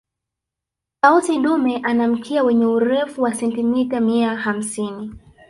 [1.01, 5.15] tausi dume ana mkia wenye urefu wa sentimita mia hamsini